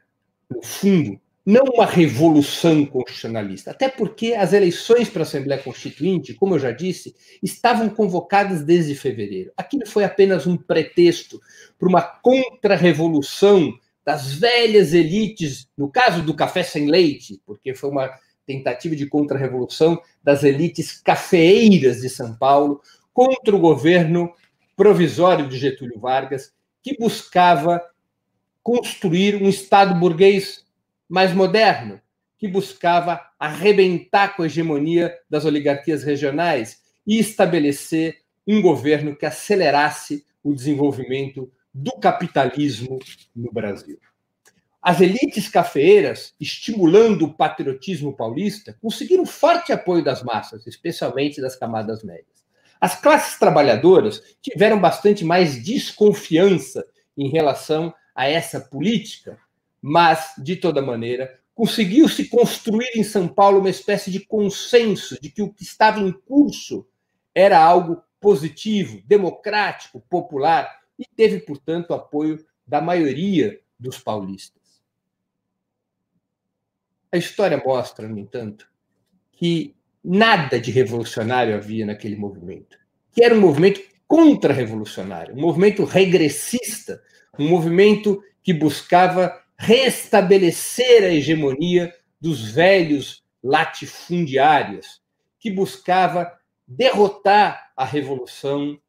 no 0.50 0.62
fundo, 0.62 1.21
não 1.45 1.65
uma 1.65 1.87
revolução 1.87 2.85
constitucionalista, 2.85 3.71
até 3.71 3.89
porque 3.89 4.35
as 4.35 4.53
eleições 4.53 5.09
para 5.09 5.23
a 5.23 5.25
Assembleia 5.25 5.63
Constituinte, 5.63 6.35
como 6.35 6.55
eu 6.55 6.59
já 6.59 6.71
disse, 6.71 7.15
estavam 7.43 7.89
convocadas 7.89 8.63
desde 8.63 8.95
fevereiro. 8.95 9.51
Aquilo 9.57 9.87
foi 9.87 10.05
apenas 10.05 10.47
um 10.47 10.57
pretexto 10.57 11.41
para 11.79 11.89
uma 11.89 12.03
contra-revolução 12.03 13.73
das 14.05 14.33
velhas 14.33 14.93
elites, 14.93 15.69
no 15.77 15.91
caso 15.91 16.23
do 16.23 16.35
café 16.35 16.63
sem 16.63 16.91
leite, 16.91 17.41
porque 17.47 17.75
foi 17.75 17.91
uma 17.91 18.11
tentativa 18.47 18.95
de 18.97 19.07
contra-revolução 19.07 20.01
das 20.23 20.43
elites 20.43 21.01
cafeeiras 21.01 22.01
de 22.01 22.11
São 22.11 22.35
Paulo 22.35 22.83
contra 23.13 23.55
o 23.55 23.61
governo 23.61 24.33
provisório 24.77 25.49
de 25.49 25.59
Getúlio 25.59 25.99
Vargas, 25.99 26.53
que 26.83 26.97
buscava 26.99 27.81
construir 28.63 29.43
um 29.43 29.49
Estado 29.49 29.95
burguês 29.95 30.65
mais 31.11 31.35
moderno, 31.35 32.00
que 32.38 32.47
buscava 32.47 33.21
arrebentar 33.38 34.37
com 34.37 34.43
a 34.43 34.47
hegemonia 34.47 35.12
das 35.29 35.45
oligarquias 35.45 36.05
regionais 36.05 36.81
e 37.07 37.19
estabelecer 37.19 38.21
um 38.47 38.62
governo 38.62 39.17
que 39.17 39.26
acelerasse 39.26 40.25
o 40.43 40.55
desenvolvimento 40.55 41.52
do 41.75 41.93
capitalismo 41.99 42.99
no 43.35 43.52
Brasil. 43.52 43.99
As 44.81 45.00
elites 45.00 45.49
cafeeiras, 45.49 46.35
estimulando 46.40 47.26
o 47.26 47.35
patriotismo 47.35 48.17
paulista, 48.17 48.75
conseguiram 48.81 49.26
forte 49.26 49.73
apoio 49.73 50.02
das 50.02 50.23
massas, 50.23 50.67
especialmente 50.67 51.40
das 51.40 51.57
camadas 51.57 52.02
médias. 52.02 52.40
As 52.81 52.99
classes 52.99 53.38
trabalhadoras 53.38 54.23
tiveram 54.40 54.81
bastante 54.81 55.23
mais 55.23 55.62
desconfiança 55.62 56.83
em 57.17 57.29
relação 57.29 57.93
a 58.14 58.26
essa 58.26 58.59
política, 58.59 59.38
mas, 59.81 60.35
de 60.39 60.57
toda 60.57 60.83
maneira, 60.83 61.41
conseguiu-se 61.55 62.29
construir 62.29 62.91
em 62.97 63.05
São 63.05 63.29
Paulo 63.29 63.59
uma 63.59 63.71
espécie 63.71 64.11
de 64.11 64.21
consenso 64.21 65.21
de 65.21 65.31
que 65.31 65.43
o 65.43 65.53
que 65.53 65.63
estava 65.63 66.01
em 66.01 66.13
curso 66.13 66.87
era 67.35 67.63
algo 67.63 68.03
positivo, 68.21 69.03
democrático, 69.07 70.01
popular, 70.09 70.81
e 70.99 71.05
teve, 71.17 71.41
portanto, 71.41 71.95
apoio 71.95 72.45
da 72.67 72.81
maioria 72.81 73.59
dos 73.79 73.99
paulistas. 73.99 74.61
A 77.11 77.17
história 77.17 77.61
mostra, 77.65 78.07
no 78.07 78.19
entanto, 78.19 78.69
que 79.33 79.75
nada 80.05 80.61
de 80.61 80.71
revolucionário 80.71 81.55
havia 81.55 81.87
naquele 81.87 82.17
movimento, 82.17 82.79
que 83.13 83.25
era 83.25 83.35
um 83.35 83.41
movimento 83.41 83.81
contra-revolucionário, 84.07 85.35
um 85.35 85.41
movimento 85.41 85.85
regressista, 85.85 87.03
um 87.39 87.49
movimento 87.49 88.23
que 88.43 88.53
buscava 88.53 89.40
restabelecer 89.61 91.05
a 91.05 91.09
hegemonia 91.09 91.95
dos 92.19 92.50
velhos 92.50 93.23
latifundiários, 93.45 95.02
que 95.39 95.50
buscava 95.50 96.32
derrotar 96.67 97.71
a 97.76 97.85
revolução 97.85 98.80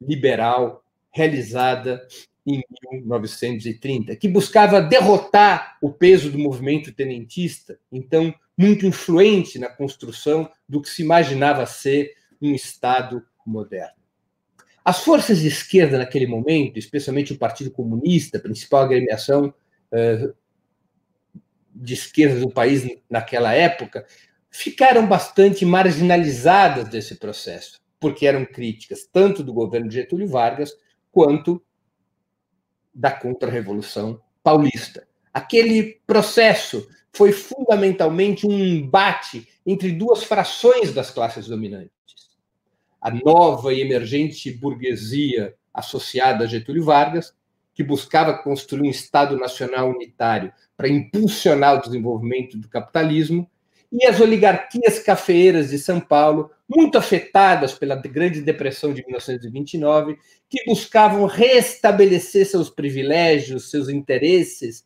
liberal 0.00 0.82
realizada 1.12 2.08
em 2.46 2.62
1930, 2.90 4.16
que 4.16 4.26
buscava 4.26 4.80
derrotar 4.80 5.76
o 5.82 5.92
peso 5.92 6.30
do 6.30 6.38
movimento 6.38 6.90
tenentista, 6.90 7.78
então 7.92 8.34
muito 8.56 8.86
influente 8.86 9.58
na 9.58 9.68
construção 9.68 10.50
do 10.66 10.80
que 10.80 10.88
se 10.88 11.02
imaginava 11.02 11.66
ser 11.66 12.14
um 12.40 12.54
Estado 12.54 13.22
moderno. 13.46 14.02
As 14.82 15.00
forças 15.00 15.40
de 15.40 15.48
esquerda 15.48 15.98
naquele 15.98 16.26
momento, 16.26 16.78
especialmente 16.78 17.34
o 17.34 17.38
Partido 17.38 17.70
Comunista, 17.70 18.38
principal 18.38 18.84
agremiação 18.84 19.52
de 21.74 21.94
esquerda 21.94 22.40
do 22.40 22.50
país 22.50 22.86
naquela 23.08 23.52
época, 23.52 24.06
ficaram 24.50 25.06
bastante 25.06 25.64
marginalizadas 25.64 26.88
desse 26.88 27.16
processo, 27.16 27.80
porque 27.98 28.26
eram 28.26 28.44
críticas 28.44 29.08
tanto 29.12 29.42
do 29.42 29.52
governo 29.52 29.88
de 29.88 29.96
Getúlio 29.96 30.28
Vargas 30.28 30.72
quanto 31.10 31.62
da 32.94 33.10
contra-revolução 33.10 34.20
paulista. 34.42 35.06
Aquele 35.32 36.00
processo 36.06 36.88
foi 37.12 37.32
fundamentalmente 37.32 38.46
um 38.46 38.52
embate 38.52 39.48
entre 39.66 39.90
duas 39.90 40.22
frações 40.22 40.92
das 40.92 41.10
classes 41.10 41.48
dominantes. 41.48 41.90
A 43.00 43.10
nova 43.10 43.72
e 43.72 43.80
emergente 43.80 44.52
burguesia 44.52 45.54
associada 45.72 46.44
a 46.44 46.46
Getúlio 46.46 46.84
Vargas 46.84 47.34
que 47.74 47.82
buscava 47.82 48.38
construir 48.38 48.88
um 48.88 48.90
Estado 48.90 49.36
nacional 49.36 49.90
unitário 49.90 50.52
para 50.76 50.88
impulsionar 50.88 51.76
o 51.76 51.82
desenvolvimento 51.82 52.56
do 52.56 52.68
capitalismo, 52.68 53.50
e 53.94 54.06
as 54.06 54.20
oligarquias 54.20 54.98
cafeeiras 54.98 55.70
de 55.70 55.78
São 55.78 56.00
Paulo, 56.00 56.50
muito 56.68 56.98
afetadas 56.98 57.74
pela 57.74 57.94
Grande 57.94 58.40
Depressão 58.40 58.92
de 58.92 59.04
1929, 59.04 60.18
que 60.50 60.64
buscavam 60.64 61.26
restabelecer 61.26 62.44
seus 62.44 62.68
privilégios, 62.68 63.70
seus 63.70 63.88
interesses 63.88 64.84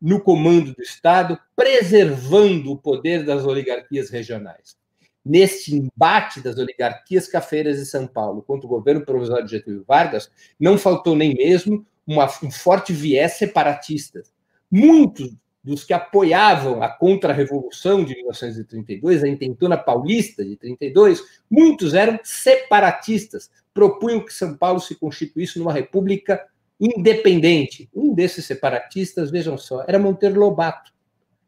no 0.00 0.20
comando 0.20 0.74
do 0.74 0.82
Estado, 0.82 1.38
preservando 1.56 2.70
o 2.70 2.76
poder 2.76 3.24
das 3.24 3.44
oligarquias 3.44 4.10
regionais. 4.10 4.76
Neste 5.24 5.74
embate 5.74 6.40
das 6.40 6.58
oligarquias 6.58 7.26
cafeiras 7.26 7.78
de 7.78 7.86
São 7.86 8.06
Paulo 8.06 8.42
contra 8.42 8.66
o 8.66 8.70
governo 8.70 9.04
provisório 9.04 9.46
de 9.46 9.52
Getúlio 9.52 9.84
Vargas, 9.88 10.30
não 10.60 10.76
faltou 10.76 11.16
nem 11.16 11.34
mesmo 11.34 11.84
uma, 12.08 12.26
um 12.42 12.50
forte 12.50 12.92
viés 12.92 13.34
separatista. 13.34 14.22
Muitos 14.70 15.36
dos 15.62 15.84
que 15.84 15.92
apoiavam 15.92 16.82
a 16.82 16.88
contra-revolução 16.88 18.02
de 18.02 18.14
1932, 18.14 19.22
a 19.22 19.28
intentona 19.28 19.76
paulista 19.76 20.42
de 20.42 20.56
32, 20.56 21.22
muitos 21.50 21.92
eram 21.92 22.18
separatistas, 22.24 23.50
propunham 23.74 24.24
que 24.24 24.32
São 24.32 24.56
Paulo 24.56 24.80
se 24.80 24.94
constituísse 24.94 25.58
numa 25.58 25.72
república 25.72 26.42
independente. 26.80 27.90
Um 27.94 28.14
desses 28.14 28.46
separatistas, 28.46 29.30
vejam 29.30 29.58
só, 29.58 29.84
era 29.86 29.98
Monteiro 29.98 30.40
Lobato. 30.40 30.92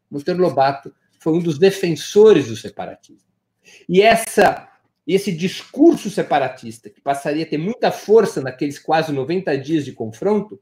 Monteiro 0.09 0.41
Lobato 0.41 0.93
foi 1.19 1.33
um 1.33 1.39
dos 1.39 1.57
defensores 1.57 2.47
do 2.47 2.55
separatismo. 2.55 3.27
E 3.89 4.01
essa 4.01 4.70
esse 5.07 5.31
discurso 5.31 6.09
separatista, 6.09 6.89
que 6.89 7.01
passaria 7.01 7.43
a 7.43 7.47
ter 7.47 7.57
muita 7.57 7.91
força 7.91 8.41
naqueles 8.41 8.77
quase 8.77 9.11
90 9.11 9.57
dias 9.57 9.83
de 9.83 9.91
confronto, 9.91 10.61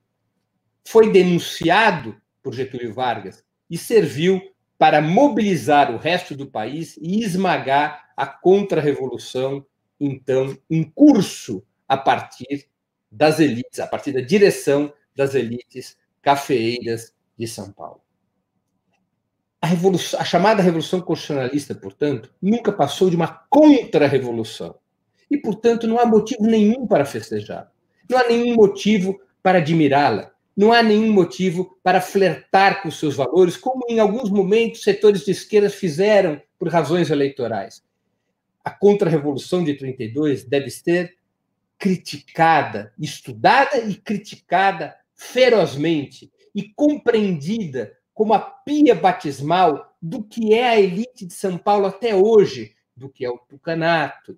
foi 0.87 1.11
denunciado 1.11 2.15
por 2.41 2.53
Getúlio 2.53 2.93
Vargas 2.93 3.43
e 3.69 3.77
serviu 3.77 4.41
para 4.77 5.01
mobilizar 5.01 5.93
o 5.93 5.97
resto 5.97 6.35
do 6.35 6.47
país 6.47 6.97
e 7.01 7.21
esmagar 7.21 8.11
a 8.15 8.25
contra-revolução, 8.25 9.65
então, 9.99 10.57
em 10.69 10.83
curso 10.83 11.63
a 11.87 11.97
partir 11.97 12.67
das 13.11 13.39
elites, 13.39 13.79
a 13.79 13.87
partir 13.87 14.13
da 14.13 14.21
direção 14.21 14.93
das 15.15 15.35
elites 15.35 15.97
cafeeiras 16.21 17.13
de 17.37 17.47
São 17.47 17.71
Paulo. 17.71 18.01
A, 19.61 19.67
a, 20.19 20.25
chamada 20.25 20.63
Revolução 20.63 21.01
Constitucionalista, 21.01 21.75
portanto, 21.75 22.31
nunca 22.41 22.71
passou 22.71 23.09
de 23.09 23.15
uma 23.15 23.27
contra-revolução. 23.49 24.75
E, 25.29 25.37
portanto, 25.37 25.85
não 25.85 25.99
há 25.99 26.05
motivo 26.05 26.43
nenhum 26.43 26.87
para 26.87 27.05
festejar. 27.05 27.71
Não 28.09 28.17
há 28.17 28.27
nenhum 28.27 28.55
motivo 28.55 29.19
para 29.43 29.59
admirá-la. 29.59 30.31
Não 30.55 30.73
há 30.73 30.81
nenhum 30.81 31.11
motivo 31.11 31.77
para 31.83 32.01
flertar 32.01 32.81
com 32.81 32.89
seus 32.89 33.15
valores, 33.15 33.55
como 33.55 33.85
em 33.87 33.99
alguns 33.99 34.29
momentos 34.29 34.81
setores 34.81 35.23
de 35.23 35.31
esquerda 35.31 35.69
fizeram 35.69 36.41
por 36.57 36.69
razões 36.69 37.09
eleitorais. 37.09 37.83
A 38.63 38.71
contra-revolução 38.71 39.63
de 39.63 39.75
32 39.75 40.43
deve 40.43 40.69
ser 40.69 41.17
criticada, 41.77 42.93
estudada 42.99 43.77
e 43.77 43.95
criticada 43.95 44.95
ferozmente 45.15 46.31
e 46.53 46.63
compreendida 46.63 47.93
como 48.19 48.33
a 48.33 48.39
pia 48.41 48.93
batismal 48.93 49.95
do 50.01 50.21
que 50.21 50.53
é 50.53 50.67
a 50.67 50.77
elite 50.77 51.25
de 51.25 51.33
São 51.33 51.57
Paulo 51.57 51.85
até 51.85 52.13
hoje, 52.13 52.75
do 52.93 53.07
que 53.07 53.23
é 53.23 53.29
o 53.29 53.37
tucanato, 53.37 54.37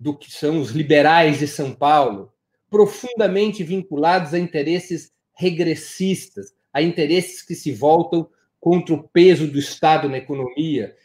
do 0.00 0.16
que 0.16 0.32
são 0.32 0.58
os 0.58 0.70
liberais 0.70 1.38
de 1.38 1.46
São 1.46 1.74
Paulo, 1.74 2.32
profundamente 2.70 3.62
vinculados 3.62 4.32
a 4.32 4.38
interesses 4.38 5.12
regressistas, 5.34 6.54
a 6.72 6.80
interesses 6.80 7.42
que 7.42 7.54
se 7.54 7.70
voltam 7.70 8.26
contra 8.58 8.94
o 8.94 9.06
peso 9.06 9.46
do 9.46 9.58
Estado 9.58 10.08
na 10.08 10.16
economia, 10.16 10.96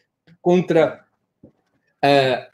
contra 0.42 1.06
é, 2.02 2.50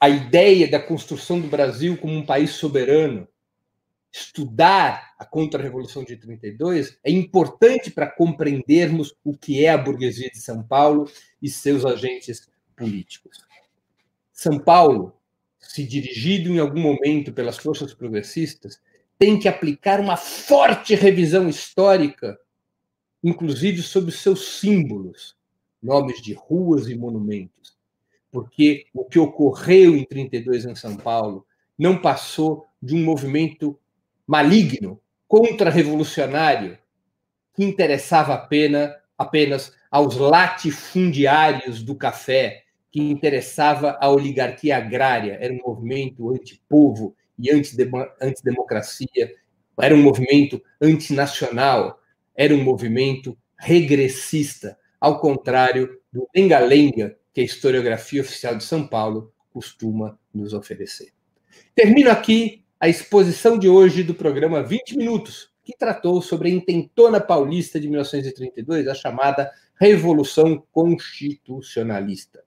a 0.00 0.08
ideia 0.08 0.68
da 0.68 0.80
construção 0.80 1.40
do 1.40 1.46
Brasil 1.46 1.96
como 1.96 2.14
um 2.14 2.26
país 2.26 2.50
soberano. 2.50 3.28
Estudar 4.18 5.14
a 5.18 5.26
contra-revolução 5.26 6.02
de 6.02 6.16
32 6.16 6.98
é 7.04 7.10
importante 7.10 7.90
para 7.90 8.06
compreendermos 8.06 9.14
o 9.22 9.36
que 9.36 9.62
é 9.62 9.68
a 9.68 9.76
burguesia 9.76 10.30
de 10.30 10.38
São 10.38 10.62
Paulo 10.62 11.06
e 11.42 11.50
seus 11.50 11.84
agentes 11.84 12.48
políticos. 12.74 13.44
São 14.32 14.58
Paulo 14.58 15.12
se 15.58 15.84
dirigido 15.84 16.50
em 16.50 16.58
algum 16.58 16.80
momento 16.80 17.30
pelas 17.30 17.58
forças 17.58 17.92
progressistas, 17.92 18.80
tem 19.18 19.38
que 19.38 19.48
aplicar 19.48 20.00
uma 20.00 20.16
forte 20.16 20.94
revisão 20.94 21.46
histórica, 21.46 22.38
inclusive 23.22 23.82
sobre 23.82 24.12
seus 24.12 24.58
símbolos, 24.58 25.36
nomes 25.82 26.22
de 26.22 26.32
ruas 26.32 26.88
e 26.88 26.96
monumentos. 26.96 27.76
Porque 28.30 28.86
o 28.94 29.04
que 29.04 29.18
ocorreu 29.18 29.94
em 29.94 30.04
32 30.04 30.64
em 30.64 30.74
São 30.74 30.96
Paulo 30.96 31.46
não 31.78 32.00
passou 32.00 32.64
de 32.82 32.94
um 32.94 33.04
movimento 33.04 33.78
maligno, 34.26 35.00
contra-revolucionário, 35.28 36.78
que 37.54 37.64
interessava 37.64 38.34
apenas, 38.34 38.94
apenas 39.16 39.72
aos 39.90 40.16
latifundiários 40.16 41.82
do 41.82 41.94
café, 41.94 42.64
que 42.90 43.00
interessava 43.00 43.96
à 44.00 44.10
oligarquia 44.10 44.76
agrária, 44.76 45.38
era 45.40 45.52
um 45.52 45.60
movimento 45.64 46.30
antipovo 46.30 47.14
e 47.38 47.50
antidemocracia, 47.50 49.34
era 49.78 49.94
um 49.94 50.02
movimento 50.02 50.62
antinacional, 50.80 52.00
era 52.34 52.54
um 52.54 52.62
movimento 52.62 53.36
regressista, 53.58 54.78
ao 55.00 55.20
contrário 55.20 56.00
do 56.12 56.28
lenga-lenga 56.34 57.16
que 57.32 57.40
a 57.40 57.44
historiografia 57.44 58.22
oficial 58.22 58.56
de 58.56 58.64
São 58.64 58.86
Paulo 58.86 59.32
costuma 59.50 60.18
nos 60.32 60.52
oferecer. 60.52 61.12
Termino 61.74 62.10
aqui 62.10 62.65
a 62.78 62.88
exposição 62.88 63.58
de 63.58 63.68
hoje 63.68 64.02
do 64.02 64.14
programa 64.14 64.62
20 64.62 64.96
Minutos, 64.96 65.50
que 65.64 65.76
tratou 65.76 66.20
sobre 66.20 66.48
a 66.48 66.52
intentona 66.52 67.20
paulista 67.20 67.80
de 67.80 67.88
1932, 67.88 68.86
a 68.86 68.94
chamada 68.94 69.50
Revolução 69.80 70.62
Constitucionalista. 70.70 72.44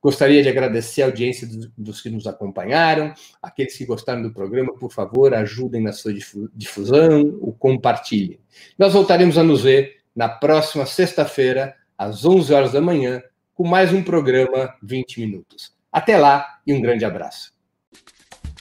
Gostaria 0.00 0.42
de 0.42 0.48
agradecer 0.48 1.02
a 1.02 1.06
audiência 1.06 1.48
dos 1.76 2.00
que 2.00 2.10
nos 2.10 2.26
acompanharam. 2.26 3.12
Aqueles 3.42 3.76
que 3.76 3.84
gostaram 3.84 4.22
do 4.22 4.32
programa, 4.32 4.72
por 4.78 4.92
favor, 4.92 5.34
ajudem 5.34 5.82
na 5.82 5.92
sua 5.92 6.12
difusão, 6.54 7.36
o 7.40 7.52
compartilhem. 7.52 8.38
Nós 8.78 8.92
voltaremos 8.92 9.36
a 9.36 9.42
nos 9.42 9.62
ver 9.62 9.96
na 10.14 10.28
próxima 10.28 10.86
sexta-feira, 10.86 11.74
às 11.98 12.24
11 12.24 12.52
horas 12.54 12.72
da 12.72 12.80
manhã, 12.80 13.22
com 13.54 13.66
mais 13.66 13.92
um 13.92 14.02
programa 14.02 14.74
20 14.82 15.18
Minutos. 15.18 15.74
Até 15.90 16.16
lá 16.18 16.60
e 16.66 16.72
um 16.72 16.80
grande 16.80 17.04
abraço. 17.04 17.55